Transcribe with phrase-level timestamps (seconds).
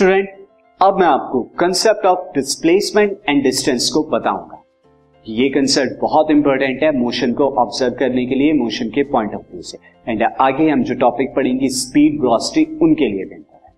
[0.00, 0.28] Student
[0.80, 4.62] अब मैं आपको concept of displacement and distance को बताऊँगा।
[5.26, 9.42] ये कंसेप्ट बहुत इंपॉर्टेंट है मोशन को ऑब्ज़र्व करने के लिए मोशन के पॉइंट ऑफ़
[9.52, 9.78] व्यू से।
[10.08, 13.72] एंड आगे हम जो टॉपिक पढ़ेंगे स्पीड वेलोसिटी उनके लिए बेहतर है।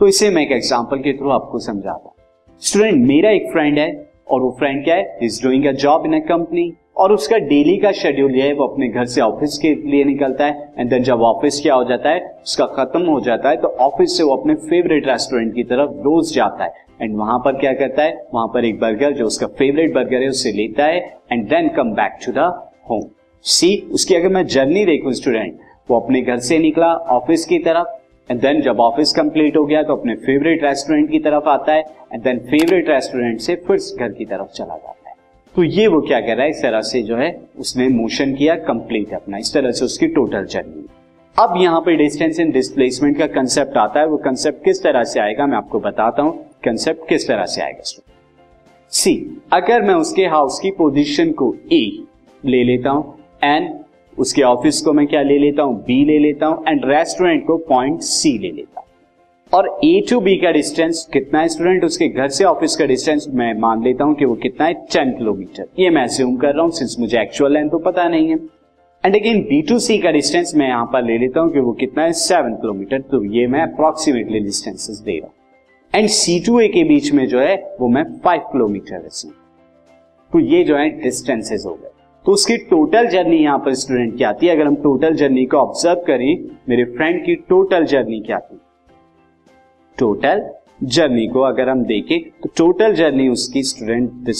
[0.00, 3.88] तो इसे मैं एक एग्जांपल के थ्रू आपको समझाता हूँ। स्टूडेंट मेरा एक फ्रेंड है
[4.30, 5.18] और वो फ्रेंड क्या है?
[5.22, 8.88] Is doing a job in a company और उसका डेली का शेड्यूल है, वो अपने
[8.88, 12.20] घर से ऑफ़िस के लिए निकलता है एंड देन जब ऑफ़िस क्या हो जाता है,
[12.44, 16.34] उसका खत्म हो जाता है तो ऑफ़िस से वो अपने फेवरेट रेस्टोरेंट की तरफ़ रोज
[16.34, 19.94] जाता है। एंड वहाँ पर क्या करता है, वहाँ पर एक बर्गर जो उसका फेवरेट
[19.94, 20.98] बर्गर है, उसे लेता है
[21.32, 22.52] and then come back to the
[22.90, 23.04] home
[23.44, 25.58] C उसकी अगर मैं जर्नी देखूँ स्टूडेंट
[25.88, 29.82] वो अपने घर से निकला ऑफ़िस की तरफ़ एंड देन जब ऑफ़िस कंप्लीट हो गया
[29.82, 31.80] तो अपने फेवरेट रेस्टोरेंट की तरफ़ आता है
[32.12, 35.03] एंड देन फेवरेट रेस्टोरेंट से फिर घर की तरफ़ चला जाता है।
[35.54, 36.50] तो ये वो क्या कह रहा है?
[36.50, 40.44] इस तरह से जो है, उसने मोशन किया कंप्लीट अपना। इस तरह से उसकी टोटल
[40.44, 40.86] जर्नी
[41.36, 45.20] अब यहाँ पे डिस्टेंस एंड डिस्प्लेसमेंट का कंसेप्ट आता है। वो कंसेप्ट किस तरह से
[45.20, 46.32] आएगा, मैं आपको बताता हूँ।
[46.64, 47.82] कंसेप्ट किस तरह से आएगा
[48.92, 49.14] सी
[49.52, 51.82] अगर मैं उसके हाउस की पोजीशन को ए
[52.42, 53.68] ले लेता हूँ एंड
[54.18, 55.82] उसके ऑफ़िस को मैं क्या ले लेता हूँ?
[55.84, 58.83] बी ले लेता हूँ एंड रेस्टोरेंट को पॉइंट सी ले लेता हूँ।
[59.52, 63.26] और ए टू बी का डिस्टेंस कितना है स्टूडेंट उसके घर से ऑफ़िस का डिस्टेंस
[63.34, 64.74] मैं मान लेता हूँ कि वो कितना है?
[64.92, 68.28] टेन किलोमीटर ये मैं अज्यूम कर रहा हूँ सिंस मुझे एक्चुअल लेंथ तो पता नहीं
[68.28, 68.36] है।
[69.04, 71.72] And again B to C का डिस्टेंस मैं यहाँ पर ले लेता हूँ कि वो
[71.74, 72.12] कितना है?
[72.12, 75.34] सेवन किलोमीटर तो ये मैं अप्रोक्सीमेटली डिस्टेंसेस दे रहा हूँ।
[75.92, 79.08] एंड सी टू ए के बीच में जो है, वो मैं फाइव किलोमीटर
[80.32, 81.90] तो ये जो है डिस्टेंसेस हो गए।
[82.24, 85.56] तो उसकी टोटल जर्नी यहाँ पर स्टूडेंट क्या आती है। अगर हम टोटल जर्नी को
[85.56, 88.58] ऑब्ज़र्व करें, मेरे फ्रेंड की टोटल जर्नी क्या थी?
[89.98, 90.42] टोटल
[90.84, 94.30] जर्नी को अगर हम देखें तो टोटल जर्नी उसकी स्टूडेंट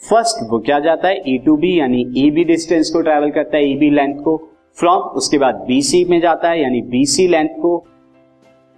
[0.00, 1.16] फ़र्स्ट वो क्या जाता है?
[1.28, 4.36] ए टू बी यानी ए बी डिस्टेंस को ट्रेवल करता है ए बी लेंथ को।
[4.78, 7.84] फ्रॉम उसके बाद बी सी में जाता है, यानी बी सी लेंथ को।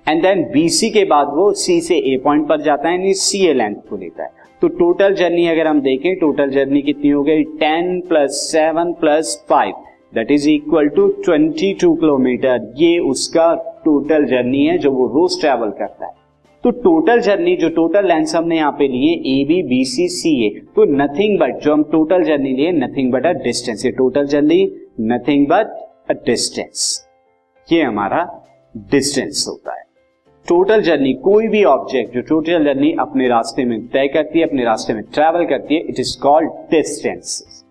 [0.06, 3.14] एंड देन बी सी के बाद वो सी से ए पॉइंट पर जाता है, यानी
[3.14, 4.30] सी ए लेंथ को लेता है।
[4.63, 7.42] तो टोटल जर्नी अगर हम देखें टोटल जर्नी कितनी हो गई?
[7.42, 9.75] Ten plus seven plus five
[10.14, 13.52] that is equal to twenty two kilometre ये उसका
[13.85, 16.20] टोटल जर्नी है, जो वो रोज ट्रेवल करता है।
[16.65, 20.35] तो टोटल जर्नी जो टोटल लेंथ हमने यहाँ पे लिए ए बी बी सी सी
[20.47, 24.27] ए तो नथिंग बट जो हम टोटल जर्नी लिए नथिंग बट अ डिस्टेंस ये total
[24.27, 24.65] journey
[25.03, 25.67] nothing but
[26.11, 26.85] a distance
[27.69, 28.23] ये हमारा
[28.75, 29.85] डिस्टेंस होता है।
[30.47, 34.64] टोटल जर्नी कोई भी ऑब्जेक्ट जो टोटल जर्नी अपने रास्ते में तय करती है, अपने
[34.64, 37.64] रास्ते में ट्रेवल करती है it is called distance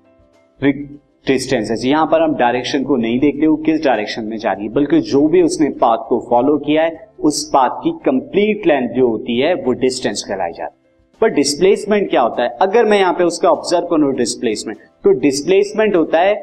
[1.27, 4.71] distances यहाँ पर हम डायरेक्शन को नहीं देखते वो किस डायरेक्शन में जा रही है,
[4.73, 9.07] बल्कि जो भी उसने पाथ को फॉलो किया है, उस पाथ की कंप्लीट लेंथ जो
[9.07, 10.79] होती है, वो डिस्टेंस कहलाई जाती है।
[11.21, 12.49] पर डिस्प्लेसमेंट क्या होता है?
[12.61, 16.33] अगर मैं यहाँ पे उसका ऑब्ज़र्व करूँ डिस्प्लेसमेंट तो डिस्प्लेसमेंट होता है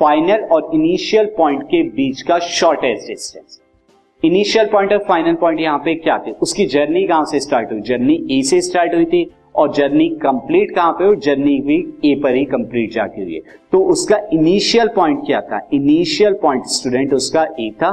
[0.00, 3.60] फाइनल और इनिशियल पॉइंट के बीच का शॉर्टेस्ट डिस्टेंस
[4.22, 6.30] इनिशियल पॉइंट और फाइनल पॉइंट यहाँ पे क्या थे?
[6.32, 7.80] उसकी जर्नी कहाँ से स्टार्ट हुई?
[7.80, 9.24] जर्नी ए से स्टार्ट हुई थी
[9.56, 11.16] और जर्नी कंप्लीट कहाँ पे हुई?
[11.16, 13.40] जर्नी भी ए पर ही कंप्लीट जाके हुई है
[13.72, 15.60] तो उसका इनिशियल पॉइंट क्या था?
[15.72, 17.90] इनिशियल पॉइंट स्टूडेंट उसका ए था।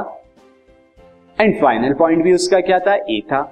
[1.38, 2.94] एंड फाइनल पॉइंट भी उसका क्या था?
[2.94, 3.42] ए था।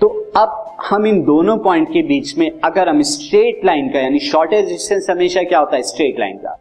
[0.00, 4.18] तो अब हम इन दोनों पॉइंट के बीच में अगर हम स्ट्रेट लाइन का, यानी
[4.20, 5.82] शॉर्टेज डिस्टेंस हमेशा क्या होता है?
[5.84, 6.60] स्ट्रेट लाइन का।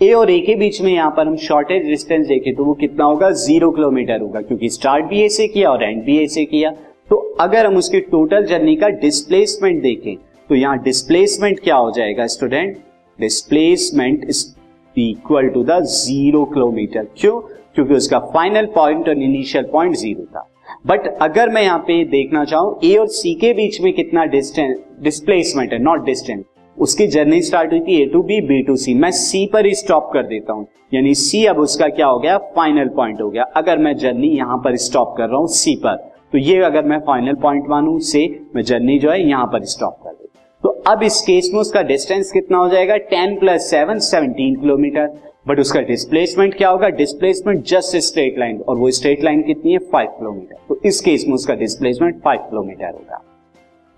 [0.00, 3.04] ए और ए के बीच में यहाँ पर हम शॉर्टेज डिस्टेंस देखें तो वो कितना
[3.04, 3.30] होगा?
[3.30, 6.72] ज़ीरो किलोमीटर होगा, क्योंकि स्टार्ट भी ए से किया और एंड भी ए से किया।
[7.12, 10.14] तो अगर हम उसकी टोटल जर्नी का डिस्प्लेसमेंट देखें
[10.50, 12.76] तो यहाँ डिस्प्लेसमेंट क्या हो जाएगा student
[13.18, 14.44] displacement is
[14.96, 17.40] equal to the zero kilometre क्यों?
[17.74, 20.46] क्योंकि उसका फाइनल पॉइंट और इनिशियल पॉइंट ज़ीरो था।
[20.86, 24.78] बट अगर मैं यहाँ पे देखना चाहूँ ए और सी के बीच में कितना डिस्टेंस
[25.02, 26.44] डिस्प्लेसमेंट है नॉट डिस्टेंस
[26.76, 29.74] उसकी जर्नी स्टार्ट हुई थी A to B B to C मैं सी पर ही
[29.74, 32.38] स्टॉप कर देता हूँ। यानी सी अब उसका क्या हो गया?
[32.56, 36.10] फाइनल पॉइंट हो गया। अगर मैं जर्नी यहाँ पर स्टॉप कर रहा हूँ सी पर।
[36.32, 38.20] तो ये अगर मैं फाइनल पॉइंट मानू, से
[38.54, 40.28] मैं जर्नी जो है यहाँ पर स्टॉप कर दू।
[40.64, 42.96] तो अब इस केस में उसका डिस्टेंस कितना हो जाएगा?
[42.96, 45.10] Ten plus seven seventeen kilometre
[45.48, 46.88] but उसका डिस्प्लेसमेंट क्या होगा?
[46.90, 49.78] डिस्प्लेसमेंट जस्ट स्ट्रेट लाइन और वो स्ट्रेट लाइन कितनी है?
[49.92, 53.22] फाइव किलोमीटर तो इस केस में उसका डिस्प्लेसमेंट फाइव किलोमीटर होगा।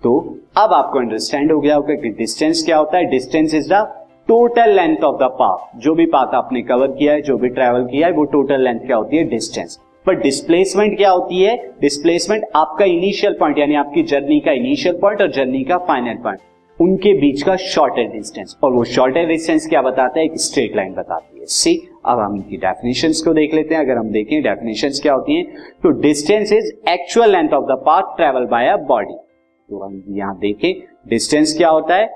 [0.03, 3.05] तो अब आपको अंडरस्टैंड हो गया होगा कि डिस्टेंस क्या होता है?
[3.05, 3.85] Distance is the
[4.27, 7.87] total length of the path जो भी पाथ आपने कवर किया है, जो भी ट्रेवल
[7.87, 9.23] किया है, वो टोटल लेंथ क्या होती है?
[9.29, 11.55] डिस्टेंस पर डिस्प्लेसमेंट क्या होती है?
[11.81, 16.39] डिस्प्लेसमेंट आपका इनिशियल पॉइंट यानी आपकी जर्नी का इनिशियल पॉइंट और जर्नी का फाइनल पॉइंट
[16.79, 20.25] उनके बीच का शॉर्टेज डिस्टेंस और वो शॉर्टेज डिस्टेंस क्या बताता है?
[20.25, 21.45] एक स्ट्रेट लाइन बताती है.
[21.45, 21.75] सी
[22.05, 25.43] अब हम इनकी डेफिनेशन को देख लेते हैं। अगर हम देखें डेफिनेशन क्या होती है?
[25.83, 30.37] तो distance is actual length of the path travel by a body तो हम यहाँ
[30.39, 30.73] देखें
[31.07, 32.09] डिस्टेंस क्या होता है?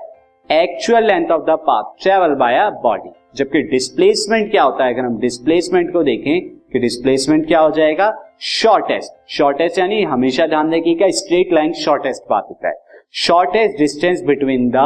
[0.50, 4.94] Actual length of the path travel by a body जबकि डिस्प्लेसमेंट क्या होता है?
[4.94, 8.12] अगर हम डिस्प्लेसमेंट को देखें कि डिस्प्लेसमेंट क्या हो जाएगा?
[8.40, 12.74] शॉर्टेस्ट शॉर्टेस्ट यानी हमेशा ध्यान रखिएगा स्ट्रेट लाइन शॉर्टेस्ट पाथ होता है।
[13.12, 14.84] Shortest distance between the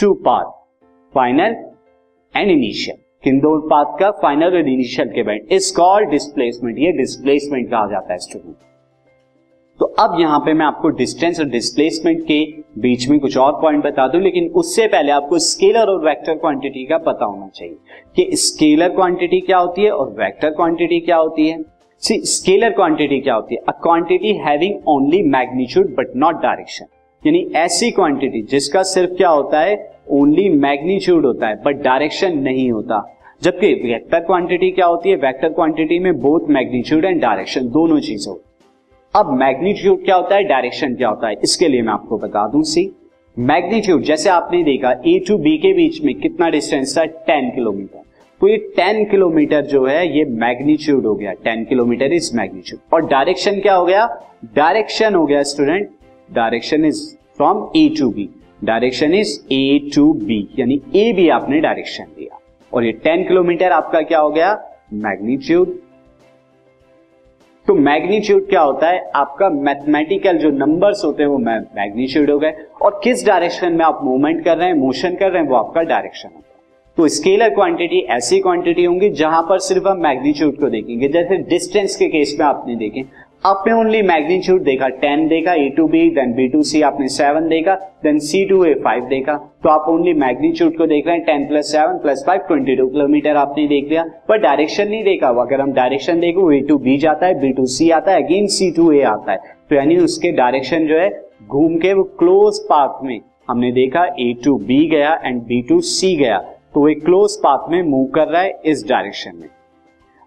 [0.00, 0.44] two path
[1.14, 1.56] final
[2.36, 4.10] and initial किन दो पाथ का?
[4.10, 8.56] फाइनल एंड इनिशियल के बैंड इस कॉल्ड डिस्प्लेसमेंट ये डिस्प्लेसमेंट कहा जाता है स्टूडेंट
[9.80, 12.40] तो अब यहाँ पे मैं आपको डिस्टेंस और डिस्प्लेसमेंट के
[12.80, 16.84] बीच में कुछ और पॉइंट बता दूँ, लेकिन उससे पहले आपको स्केलर और वेक्टर क्वांटिटी
[16.84, 17.76] का पता होना चाहिए
[18.16, 21.60] कि स्केलर क्वांटिटी क्या होती है और वेक्टर क्वांटिटी क्या होती है।
[22.02, 23.60] सी स्केलर क्वांटिटी क्या होती है?
[23.68, 26.86] A quantity having only magnitude but not direction
[27.22, 29.76] यानी ऐसी क्वांटिटी जिसका सिर्फ़ क्या होता है?
[30.10, 33.04] ओनली मैग्नीट्यूड होता है बट डायरेक्शन नहीं होता।
[33.42, 35.16] जबकि वेक्टर क्वांटिटी क्या होती है?
[35.16, 38.40] वेक्टर क्वांटिटी में बोथ मैग्नीट्यूड एंड डायरेक्शन दोनों चीज़ होती
[39.16, 40.42] अब मैग्नीट्यूड क्या होता है?
[40.44, 41.34] डायरेक्शन क्या होता है?
[41.42, 42.90] इसके लिए मैं आपको बता दूँ सी
[43.36, 47.04] मैग्नीट्यूड जैसे आपने देखा ए टू बी के बीच में कितना डिस्टेंस था?
[47.04, 48.02] टेन किलोमीटर
[48.40, 51.32] तो ये टेन किलोमीटर जो है, ये मैग्नीट्यूड हो गया.
[51.44, 54.06] टेन किलोमीटर इज़ मैग्नीट्यूड और डायरेक्शन क्या हो गया?
[54.54, 55.88] डायरेक्शन हो गया student
[56.28, 57.02] direction is
[57.36, 58.28] from A to B
[58.64, 62.38] direction is A to B यानी ए बी आपने डायरेक्शन दिया.
[62.72, 64.54] और ये टेन किलोमीटर आपका क्या हो गया?
[64.92, 65.78] मैग्नीट्यूड
[67.66, 69.10] तो मैग्नीट्यूड क्या होता है?
[69.14, 72.52] आपका मैथमेटिकल जो नंबर्स होते हैं, वो मैग्नीट्यूड हो गए।
[72.82, 75.82] और किस डायरेक्शन में आप मूवमेंट कर रहे हैं मोशन कर रहे हैं, वो आपका
[75.82, 76.56] डायरेक्शन होता है।
[76.96, 81.96] तो स्केलर क्वांटिटी ऐसी क्वांटिटी होंगी जहाँ पर सिर्फ़ हम मैग्नीट्यूड को देखेंगे। जैसे डिस्टेंस
[81.96, 83.02] के केस में आपने देखें
[83.46, 87.46] आपने ओनली मैग्नीट्यूड देखा टेन देखा A to B then B to C आपने सेवन
[87.48, 91.24] देखा then C to A five देखा। तो आप ओनली मैग्नीट्यूड को देख रहे हैं
[91.24, 95.28] ten plus seven plus five twenty two kilometre आपने देख लिया। पर डायरेक्शन नहीं देखा।
[95.42, 98.46] अगर हम डायरेक्शन देखो ए टू बी जाता है बी टू सी आता है अगेन
[98.48, 99.38] सी टू ए आता है।
[99.70, 101.08] तो यानी उसके डायरेक्शन जो है,
[101.42, 105.80] घूम के वो क्लोज पाथ में हमने देखा ए टू बी गया एंड बी टू
[105.88, 109.48] सी गया। तो वो क्लोज पाथ में मूव कर रहा है इस डायरेक्शन में।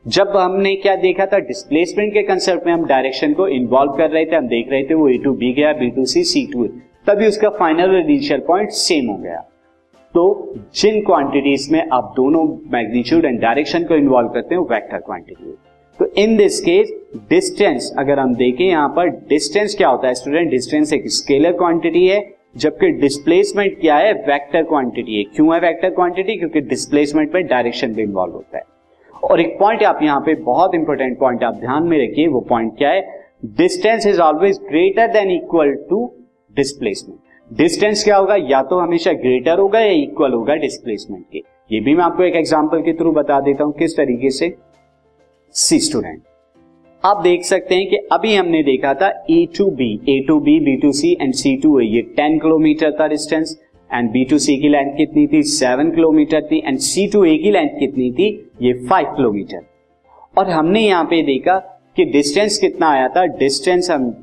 [0.06, 4.26] जब हमने क्या देखा था डिस्प्लेसमेंट के कंसेप्ट में हम डायरेक्शन को इन्वॉल्व कर रहे
[4.26, 6.68] थे, हम देख रहे थे वो ए टू बी गया B to C C to
[7.08, 9.40] तभी उसका फाइनल इनिशियल पॉइंट सेम हो गया।
[10.16, 15.56] तो जिन क्वांटिटीज में आप दोनों मैग्नीट्यूड एंड डायरेक्शन को इन्वॉल्व करते हैं वेक्टर क्वांटिटी
[16.00, 16.94] तो इन दिस केस
[17.30, 22.06] डिस्टेंस अगर हम देखें यहाँ पर डिस्टेंस क्या होता है स्टूडेंट डिस्टेंस एक स्केलर क्वांटिटी
[22.08, 22.20] है,
[22.58, 27.94] जबकि डिस्प्लेसमेंट क्या है वेक्टर क्वांटिटी है। क्यों है वेक्टर क्वांटिटी क्योंकि डिस्प्लेसमेंट में डायरेक्शन
[27.94, 28.64] भी इन्वॉल्व होता है।
[29.24, 32.78] और एक पॉइंट आप यहाँ पे बहुत इंपॉर्टेंट पॉइंट आप ध्यान में रखिए, वो पॉइंट
[32.78, 33.02] क्या है?
[33.58, 36.06] Distance is always greater than equal to
[36.56, 37.20] displacement
[37.52, 38.36] distance क्या होगा?
[38.36, 42.36] या तो हमेशा ग्रेटर होगा या इक्वल होगा डिस्प्लेसमेंट के। ये भी मैं आपको एक
[42.36, 44.54] एग्ज़ाम्पल के थ्रू बता देता हूँ, किस तरीके से?
[45.56, 46.22] सी स्टूडेंट
[47.04, 50.60] आप देख सकते हैं कि अभी हमने देखा था A to B A to B
[50.60, 53.56] B to C and C to A ये टेन किलोमीटर था distance
[53.94, 55.42] and B to C की लेंथ कितनी थी?
[55.44, 56.58] सेवन किलोमीटर थी.
[56.66, 58.28] एंड सी टू ए की लेंथ कितनी थी?
[58.62, 59.66] ये फाइव किलोमीटर
[60.38, 61.58] और हमने यहाँ पे देखा
[61.98, 63.26] कि डिस्टेंस कितना आया था?
[63.26, 64.14] डिस्टेंस हम,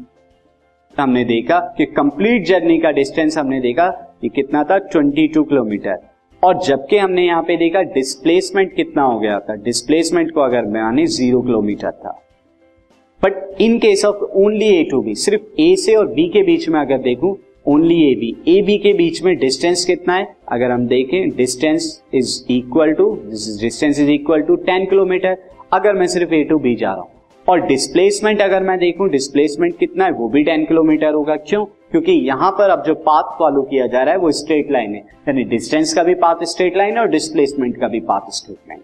[0.97, 3.89] हमने देखा कि कंप्लीट जर्नी का डिस्टेंस हमने देखा
[4.21, 4.79] कि कितना था?
[4.89, 5.99] 22 किलोमीटर
[6.43, 9.55] और जबकि हमने यहाँ पे देखा डिस्प्लेसमेंट कितना हो गया था?
[9.55, 12.21] डिस्प्लेसमेंट को अगर माने ज़ीरो किलोमीटर था.
[13.23, 16.69] But in case of only A to B सिर्फ़ ए से और बी के बीच
[16.69, 17.37] में अगर देखूँ
[17.69, 20.27] only A B A B के बीच में डिस्टेंस कितना है?
[20.53, 23.13] अगर हम देखें distance is equal to
[23.61, 25.37] distance is equal to ten kilometre
[25.73, 27.11] अगर मैं सिर्फ़ ए टू बी जा रहा हूँ।
[27.47, 30.11] और डिस्प्लेसमेंट अगर मैं देखूँ डिस्प्लेसमेंट कितना है?
[30.11, 31.65] वो भी टेन किलोमीटर होगा। क्यों?
[31.65, 35.01] क्योंकि यहाँ पर अब जो पाथ फॉलो किया जा रहा है, वो स्ट्रेट लाइन है।
[35.29, 38.81] यानी डिस्टेंस का भी पाथ स्ट्रेट लाइन है और डिस्प्लेसमेंट का भी पाथ स्ट्रेट लाइन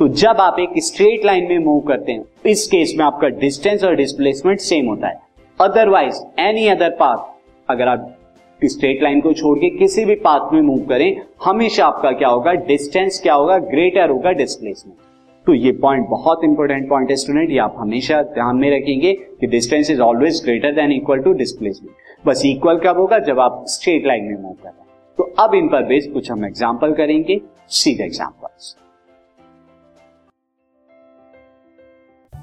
[0.00, 3.84] तो जब आप एक स्ट्रेट लाइन में मूव करते हैं, इस केस में आपका डिस्टेंस
[3.84, 5.20] और डिस्प्लेसमेंट सेम होता है।
[5.60, 7.30] अदरवाइज़ एनी अदर पाथ
[7.68, 8.14] अगर आप
[8.68, 12.52] स्ट्रेट लाइन को छोड़ के किसी भी पाथ में मूव करें, हमेशा आपका क्या होगा?
[12.52, 13.58] डिस्टेंस क्या होगा?
[13.58, 14.96] ग्रेटर होगा डिस्प्लेसमेंट
[15.46, 19.46] तो ये पॉइंट बहुत इंपॉर्टेंट पॉइंट है स्टूडेंट ये आप हमेशा ध्यान में रखेंगे कि
[19.46, 23.18] distance is always greater than equal to displacement बस इक्वल कब होगा?
[23.18, 24.86] जब आप स्ट्रेट लाइन में मूव कर रहे हैं।
[25.18, 27.40] तो अब इन पर बेस कुछ हम एग्ज़ाम्पल करेंगे।
[27.70, 28.41] सीधे examples